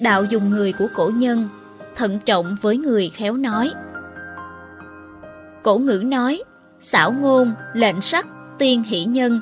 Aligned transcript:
Đạo 0.00 0.24
dùng 0.24 0.50
người 0.50 0.72
của 0.72 0.86
cổ 0.94 1.10
nhân, 1.14 1.48
thận 1.96 2.18
trọng 2.24 2.56
với 2.60 2.76
người 2.76 3.10
khéo 3.10 3.36
nói. 3.36 3.70
Cổ 5.62 5.78
ngữ 5.78 6.02
nói, 6.06 6.42
xảo 6.80 7.12
ngôn, 7.12 7.52
lệnh 7.74 8.00
sắc, 8.00 8.26
tiên 8.58 8.82
hỷ 8.82 9.04
nhân. 9.04 9.40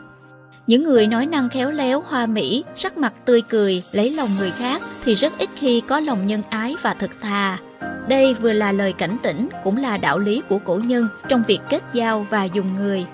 Những 0.66 0.84
người 0.84 1.06
nói 1.06 1.26
năng 1.26 1.48
khéo 1.48 1.70
léo, 1.70 2.02
hoa 2.06 2.26
mỹ, 2.26 2.64
sắc 2.74 2.98
mặt 2.98 3.12
tươi 3.24 3.42
cười, 3.48 3.82
lấy 3.92 4.10
lòng 4.10 4.30
người 4.38 4.50
khác 4.50 4.82
thì 5.04 5.14
rất 5.14 5.32
ít 5.38 5.48
khi 5.56 5.80
có 5.80 6.00
lòng 6.00 6.26
nhân 6.26 6.42
ái 6.50 6.76
và 6.82 6.94
thật 6.94 7.10
thà. 7.20 7.58
Đây 8.08 8.34
vừa 8.34 8.52
là 8.52 8.72
lời 8.72 8.92
cảnh 8.92 9.16
tỉnh, 9.22 9.48
cũng 9.64 9.76
là 9.76 9.96
đạo 9.96 10.18
lý 10.18 10.42
của 10.48 10.58
cổ 10.58 10.80
nhân 10.84 11.08
trong 11.28 11.42
việc 11.46 11.60
kết 11.70 11.82
giao 11.92 12.26
và 12.30 12.44
dùng 12.44 12.76
người. 12.76 13.06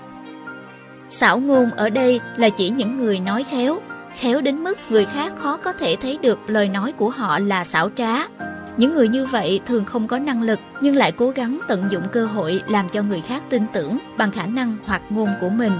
Xảo 1.09 1.39
ngôn 1.39 1.71
ở 1.71 1.89
đây 1.89 2.19
là 2.37 2.49
chỉ 2.49 2.69
những 2.69 2.97
người 2.97 3.19
nói 3.19 3.43
khéo, 3.43 3.79
khéo 4.15 4.41
đến 4.41 4.63
mức 4.63 4.77
người 4.89 5.05
khác 5.05 5.33
khó 5.35 5.57
có 5.57 5.73
thể 5.73 5.95
thấy 6.01 6.19
được 6.21 6.49
lời 6.49 6.69
nói 6.69 6.91
của 6.91 7.09
họ 7.09 7.39
là 7.39 7.63
xảo 7.63 7.89
trá. 7.95 8.27
Những 8.77 8.93
người 8.93 9.07
như 9.07 9.25
vậy 9.25 9.59
thường 9.65 9.85
không 9.85 10.07
có 10.07 10.19
năng 10.19 10.41
lực 10.41 10.59
nhưng 10.81 10.95
lại 10.95 11.11
cố 11.11 11.29
gắng 11.29 11.59
tận 11.67 11.85
dụng 11.89 12.03
cơ 12.11 12.25
hội 12.25 12.63
làm 12.67 12.89
cho 12.89 13.01
người 13.01 13.21
khác 13.21 13.43
tin 13.49 13.65
tưởng 13.73 13.97
bằng 14.17 14.31
khả 14.31 14.45
năng 14.45 14.77
hoặc 14.85 15.01
ngôn 15.09 15.29
của 15.41 15.49
mình. 15.49 15.73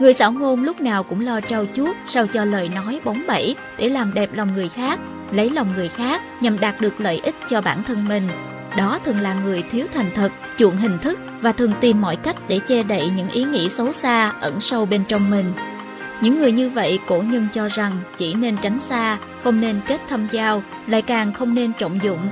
Người 0.00 0.12
xảo 0.12 0.32
ngôn 0.32 0.62
lúc 0.62 0.80
nào 0.80 1.02
cũng 1.02 1.20
lo 1.20 1.40
trau 1.40 1.64
chuốt 1.74 1.96
sao 2.06 2.26
cho 2.26 2.44
lời 2.44 2.70
nói 2.74 3.00
bóng 3.04 3.22
bẩy 3.26 3.56
để 3.78 3.88
làm 3.88 4.14
đẹp 4.14 4.30
lòng 4.34 4.54
người 4.54 4.68
khác, 4.68 5.00
lấy 5.32 5.50
lòng 5.50 5.68
người 5.76 5.88
khác 5.88 6.22
nhằm 6.42 6.60
đạt 6.60 6.80
được 6.80 7.00
lợi 7.00 7.20
ích 7.24 7.34
cho 7.48 7.60
bản 7.60 7.82
thân 7.82 8.08
mình. 8.08 8.28
Đó 8.76 8.98
thường 9.04 9.20
là 9.20 9.34
người 9.34 9.64
thiếu 9.70 9.86
thành 9.94 10.10
thật, 10.14 10.32
chuộng 10.56 10.76
hình 10.76 10.98
thức 10.98 11.18
và 11.40 11.52
thường 11.52 11.72
tìm 11.80 12.00
mọi 12.00 12.16
cách 12.16 12.36
để 12.48 12.58
che 12.58 12.82
đậy 12.82 13.10
những 13.16 13.28
ý 13.28 13.44
nghĩ 13.44 13.68
xấu 13.68 13.92
xa 13.92 14.32
ẩn 14.40 14.60
sâu 14.60 14.86
bên 14.86 15.04
trong 15.08 15.30
mình. 15.30 15.44
Những 16.20 16.38
người 16.38 16.52
như 16.52 16.68
vậy 16.68 16.98
cổ 17.06 17.22
nhân 17.22 17.48
cho 17.52 17.68
rằng 17.68 18.00
chỉ 18.16 18.34
nên 18.34 18.56
tránh 18.56 18.80
xa, 18.80 19.18
không 19.44 19.60
nên 19.60 19.80
kết 19.86 20.00
thâm 20.08 20.28
giao, 20.30 20.62
lại 20.86 21.02
càng 21.02 21.32
không 21.32 21.54
nên 21.54 21.72
trọng 21.72 22.02
dụng. 22.02 22.28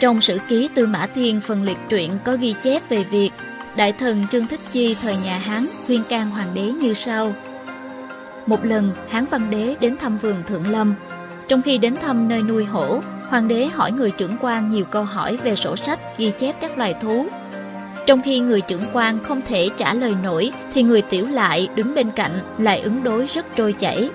Trong 0.00 0.20
sử 0.20 0.38
ký 0.48 0.68
Tư 0.74 0.86
Mã 0.86 1.06
Thiên 1.06 1.40
phần 1.40 1.62
liệt 1.62 1.78
truyện 1.88 2.10
có 2.24 2.36
ghi 2.36 2.54
chép 2.62 2.88
về 2.88 3.04
việc 3.04 3.30
Đại 3.76 3.92
thần 3.92 4.26
Trương 4.30 4.46
Thích 4.46 4.60
Chi 4.70 4.96
thời 5.02 5.16
nhà 5.24 5.38
Hán 5.38 5.66
khuyên 5.86 6.02
can 6.08 6.30
hoàng 6.30 6.48
đế 6.54 6.62
như 6.62 6.94
sau. 6.94 7.34
Một 8.46 8.64
lần, 8.64 8.92
Hán 9.10 9.24
Văn 9.30 9.50
Đế 9.50 9.76
đến 9.80 9.96
thăm 9.96 10.18
vườn 10.18 10.42
Thượng 10.46 10.66
Lâm. 10.70 10.94
Trong 11.48 11.62
khi 11.62 11.78
đến 11.78 11.96
thăm 11.96 12.28
nơi 12.28 12.42
nuôi 12.42 12.64
hổ, 12.64 13.00
hoàng 13.28 13.48
đế 13.48 13.66
hỏi 13.66 13.92
người 13.92 14.10
trưởng 14.10 14.36
quan 14.40 14.70
nhiều 14.70 14.84
câu 14.84 15.04
hỏi 15.04 15.36
về 15.44 15.56
sổ 15.56 15.76
sách 15.76 16.18
ghi 16.18 16.32
chép 16.38 16.60
các 16.60 16.78
loài 16.78 16.94
thú 17.02 17.26
trong 18.06 18.22
khi 18.22 18.38
người 18.38 18.60
trưởng 18.60 18.82
quan 18.92 19.18
không 19.22 19.40
thể 19.48 19.68
trả 19.76 19.94
lời 19.94 20.14
nổi 20.22 20.52
thì 20.74 20.82
người 20.82 21.02
tiểu 21.02 21.26
lại 21.26 21.68
đứng 21.74 21.94
bên 21.94 22.10
cạnh 22.10 22.40
lại 22.58 22.80
ứng 22.80 23.04
đối 23.04 23.26
rất 23.26 23.46
trôi 23.56 23.72
chảy. 23.72 24.10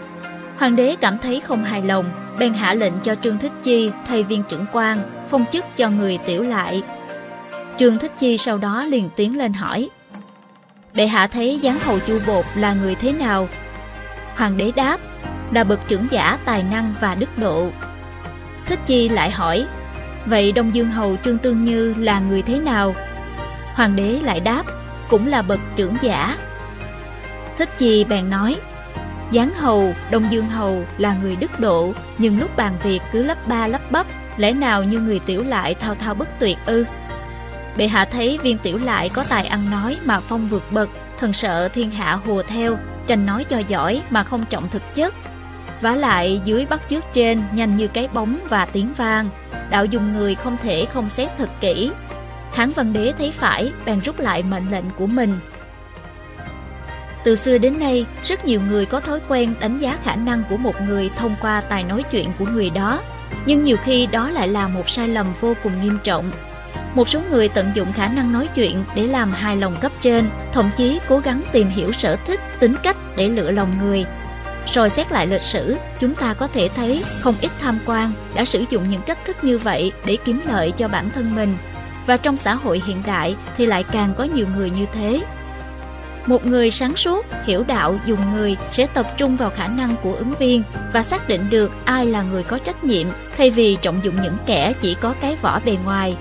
Hoàng 0.57 0.75
đế 0.75 0.95
cảm 1.01 1.17
thấy 1.17 1.39
không 1.39 1.63
hài 1.63 1.81
lòng, 1.81 2.05
bèn 2.39 2.53
hạ 2.53 2.73
lệnh 2.73 2.93
cho 3.03 3.15
Trương 3.15 3.37
Thích 3.37 3.51
Chi 3.61 3.91
thay 4.07 4.23
viên 4.23 4.43
trưởng 4.49 4.65
quan, 4.73 4.97
phong 5.29 5.45
chức 5.51 5.65
cho 5.75 5.89
người 5.89 6.17
tiểu 6.17 6.43
lại. 6.43 6.83
Trương 7.77 7.97
Thích 7.97 8.11
Chi 8.17 8.37
sau 8.37 8.57
đó 8.57 8.85
liền 8.85 9.09
tiến 9.15 9.37
lên 9.37 9.53
hỏi. 9.53 9.89
Bệ 10.95 11.07
hạ 11.07 11.27
thấy 11.27 11.59
giáng 11.63 11.79
hầu 11.79 11.99
chu 11.99 12.19
bột 12.27 12.45
là 12.55 12.73
người 12.73 12.95
thế 12.95 13.11
nào? 13.11 13.47
Hoàng 14.35 14.57
đế 14.57 14.71
đáp, 14.75 14.99
là 15.51 15.63
bậc 15.63 15.87
trưởng 15.87 16.07
giả 16.11 16.37
tài 16.45 16.63
năng 16.71 16.93
và 17.01 17.15
đức 17.15 17.37
độ. 17.37 17.69
Thích 18.65 18.79
Chi 18.85 19.09
lại 19.09 19.31
hỏi, 19.31 19.65
vậy 20.25 20.51
Đông 20.51 20.75
Dương 20.75 20.89
hầu 20.89 21.15
Trương 21.23 21.37
Tương 21.37 21.63
Như 21.63 21.93
là 21.97 22.19
người 22.19 22.41
thế 22.41 22.59
nào? 22.59 22.93
Hoàng 23.79 23.95
đế 23.95 24.19
lại 24.23 24.39
đáp, 24.39 24.63
cũng 25.09 25.27
là 25.27 25.41
bậc 25.41 25.59
trưởng 25.75 25.95
giả. 26.01 26.37
Thích 27.57 27.69
Chi 27.77 28.03
bèn 28.03 28.29
nói, 28.29 28.55
Giáng 29.31 29.53
hầu, 29.53 29.93
Đông 30.11 30.31
Dương 30.31 30.49
hầu 30.49 30.85
là 30.97 31.15
người 31.21 31.35
đức 31.35 31.59
độ, 31.59 31.93
nhưng 32.17 32.39
lúc 32.39 32.57
bàn 32.57 32.77
việc 32.83 33.01
cứ 33.11 33.23
lắp 33.23 33.47
ba 33.47 33.67
lắp 33.67 33.91
bắp, 33.91 34.05
lẽ 34.37 34.51
nào 34.51 34.83
như 34.83 34.99
người 34.99 35.19
tiểu 35.19 35.43
lại 35.43 35.73
thao 35.73 35.95
thao 35.95 36.13
bất 36.13 36.39
tuyệt 36.39 36.57
ư? 36.65 36.85
Bệ 37.77 37.87
hạ 37.87 38.05
thấy 38.05 38.39
viên 38.43 38.57
tiểu 38.57 38.77
lại 38.77 39.09
có 39.09 39.23
tài 39.23 39.45
ăn 39.45 39.69
nói 39.71 39.97
mà 40.05 40.19
phong 40.19 40.47
vượt 40.47 40.71
bậc, 40.71 40.89
thần 41.19 41.33
sợ 41.33 41.69
thiên 41.69 41.91
hạ 41.91 42.13
hùa 42.13 42.43
theo, 42.47 42.77
tranh 43.07 43.25
nói 43.25 43.43
cho 43.43 43.57
giỏi 43.67 44.01
mà 44.09 44.23
không 44.23 44.45
trọng 44.49 44.69
thực 44.69 44.95
chất. 44.95 45.13
vả 45.81 45.95
lại 45.95 46.41
dưới 46.45 46.65
bắt 46.65 46.89
trước 46.89 47.05
trên 47.13 47.41
nhanh 47.53 47.75
như 47.75 47.87
cái 47.87 48.07
bóng 48.13 48.39
và 48.49 48.65
tiếng 48.65 48.93
vang, 48.93 49.29
đạo 49.69 49.85
dùng 49.85 50.13
người 50.13 50.35
không 50.35 50.57
thể 50.63 50.85
không 50.85 51.09
xét 51.09 51.29
thật 51.37 51.49
kỹ, 51.61 51.91
Hán 52.53 52.69
Văn 52.69 52.93
Đế 52.93 53.13
thấy 53.17 53.31
phải, 53.31 53.71
bèn 53.85 53.99
rút 53.99 54.19
lại 54.19 54.43
mệnh 54.43 54.71
lệnh 54.71 54.85
của 54.97 55.07
mình. 55.07 55.39
Từ 57.23 57.35
xưa 57.35 57.57
đến 57.57 57.79
nay, 57.79 58.05
rất 58.23 58.45
nhiều 58.45 58.61
người 58.69 58.85
có 58.85 58.99
thói 58.99 59.19
quen 59.27 59.53
đánh 59.59 59.79
giá 59.79 59.97
khả 60.03 60.15
năng 60.15 60.43
của 60.49 60.57
một 60.57 60.81
người 60.81 61.09
thông 61.15 61.35
qua 61.41 61.61
tài 61.61 61.83
nói 61.83 62.03
chuyện 62.11 62.29
của 62.39 62.45
người 62.45 62.69
đó. 62.69 63.01
Nhưng 63.45 63.63
nhiều 63.63 63.77
khi 63.83 64.05
đó 64.05 64.29
lại 64.29 64.47
là 64.47 64.67
một 64.67 64.89
sai 64.89 65.07
lầm 65.07 65.29
vô 65.41 65.53
cùng 65.63 65.81
nghiêm 65.81 65.97
trọng. 66.03 66.31
Một 66.95 67.09
số 67.09 67.21
người 67.29 67.49
tận 67.49 67.71
dụng 67.73 67.93
khả 67.93 68.07
năng 68.07 68.33
nói 68.33 68.47
chuyện 68.55 68.83
để 68.95 69.07
làm 69.07 69.31
hài 69.31 69.57
lòng 69.57 69.75
cấp 69.81 69.91
trên, 70.01 70.29
thậm 70.53 70.69
chí 70.77 70.99
cố 71.07 71.19
gắng 71.19 71.41
tìm 71.51 71.67
hiểu 71.67 71.91
sở 71.91 72.15
thích, 72.15 72.39
tính 72.59 72.75
cách 72.83 72.97
để 73.17 73.27
lựa 73.27 73.51
lòng 73.51 73.71
người. 73.79 74.05
Rồi 74.73 74.89
xét 74.89 75.11
lại 75.11 75.27
lịch 75.27 75.41
sử, 75.41 75.77
chúng 75.99 76.15
ta 76.15 76.33
có 76.33 76.47
thể 76.47 76.69
thấy 76.75 77.03
không 77.19 77.35
ít 77.41 77.51
tham 77.61 77.79
quan 77.85 78.11
đã 78.35 78.45
sử 78.45 78.65
dụng 78.69 78.89
những 78.89 79.01
cách 79.01 79.25
thức 79.25 79.43
như 79.43 79.57
vậy 79.57 79.91
để 80.05 80.17
kiếm 80.25 80.41
lợi 80.45 80.71
cho 80.71 80.87
bản 80.87 81.09
thân 81.09 81.35
mình 81.35 81.53
và 82.05 82.17
trong 82.17 82.37
xã 82.37 82.55
hội 82.55 82.81
hiện 82.85 83.01
đại 83.05 83.35
thì 83.57 83.65
lại 83.65 83.83
càng 83.83 84.13
có 84.17 84.23
nhiều 84.23 84.47
người 84.55 84.69
như 84.69 84.85
thế. 84.93 85.21
Một 86.25 86.45
người 86.45 86.71
sáng 86.71 86.95
suốt, 86.95 87.25
hiểu 87.45 87.63
đạo, 87.63 87.99
dùng 88.05 88.31
người 88.31 88.57
sẽ 88.71 88.87
tập 88.87 89.05
trung 89.17 89.37
vào 89.37 89.49
khả 89.49 89.67
năng 89.67 89.95
của 90.03 90.13
ứng 90.13 90.33
viên 90.39 90.63
và 90.93 91.03
xác 91.03 91.27
định 91.27 91.49
được 91.49 91.71
ai 91.85 92.05
là 92.05 92.21
người 92.21 92.43
có 92.43 92.57
trách 92.57 92.83
nhiệm 92.83 93.07
thay 93.37 93.49
vì 93.49 93.75
trọng 93.75 93.99
dụng 94.03 94.15
những 94.23 94.37
kẻ 94.45 94.73
chỉ 94.81 94.95
có 95.01 95.13
cái 95.21 95.37
vỏ 95.41 95.59
bề 95.65 95.77
ngoài. 95.85 96.17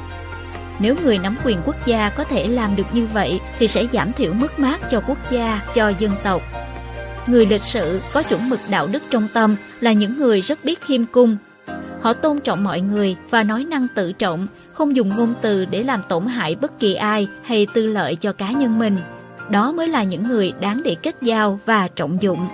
Nếu 0.78 0.96
người 1.02 1.18
nắm 1.18 1.36
quyền 1.44 1.58
quốc 1.64 1.86
gia 1.86 2.08
có 2.08 2.24
thể 2.24 2.48
làm 2.48 2.76
được 2.76 2.86
như 2.92 3.06
vậy 3.06 3.40
thì 3.58 3.68
sẽ 3.68 3.86
giảm 3.92 4.12
thiểu 4.12 4.32
mất 4.32 4.58
mát 4.58 4.80
cho 4.90 5.02
quốc 5.06 5.30
gia, 5.30 5.60
cho 5.74 5.92
dân 5.98 6.12
tộc. 6.22 6.42
Người 7.26 7.46
lịch 7.46 7.62
sự 7.62 8.00
có 8.12 8.22
chuẩn 8.22 8.48
mực 8.48 8.60
đạo 8.70 8.86
đức 8.86 9.02
trong 9.10 9.28
tâm 9.32 9.56
là 9.80 9.92
những 9.92 10.18
người 10.18 10.40
rất 10.40 10.64
biết 10.64 10.80
khiêm 10.80 11.04
cung. 11.04 11.36
Họ 12.00 12.12
tôn 12.12 12.40
trọng 12.40 12.64
mọi 12.64 12.80
người 12.80 13.16
và 13.30 13.42
nói 13.42 13.64
năng 13.64 13.86
tự 13.94 14.12
trọng, 14.12 14.46
không 14.78 14.96
dùng 14.96 15.08
ngôn 15.16 15.34
từ 15.40 15.64
để 15.64 15.82
làm 15.82 16.00
tổn 16.08 16.26
hại 16.26 16.54
bất 16.54 16.78
kỳ 16.78 16.94
ai 16.94 17.28
hay 17.42 17.66
tư 17.74 17.86
lợi 17.86 18.16
cho 18.16 18.32
cá 18.32 18.50
nhân 18.50 18.78
mình. 18.78 18.96
Đó 19.50 19.72
mới 19.72 19.88
là 19.88 20.02
những 20.02 20.28
người 20.28 20.52
đáng 20.60 20.82
để 20.84 20.96
kết 21.02 21.16
giao 21.22 21.60
và 21.66 21.88
trọng 21.88 22.22
dụng. 22.22 22.46